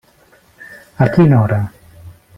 [1.05, 1.63] A quina hora?